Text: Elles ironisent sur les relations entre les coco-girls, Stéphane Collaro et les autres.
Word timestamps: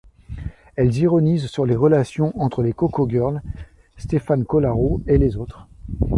Elles 0.77 0.97
ironisent 0.97 1.45
sur 1.45 1.63
les 1.67 1.75
relations 1.75 2.31
entre 2.41 2.63
les 2.63 2.73
coco-girls, 2.73 3.39
Stéphane 3.97 4.45
Collaro 4.45 5.03
et 5.05 5.19
les 5.19 5.37
autres. 5.37 5.67